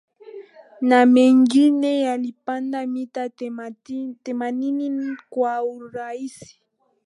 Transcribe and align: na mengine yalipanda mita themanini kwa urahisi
na 0.81 1.05
mengine 1.05 2.01
yalipanda 2.01 2.87
mita 2.87 3.29
themanini 4.23 5.17
kwa 5.29 5.63
urahisi 5.63 6.61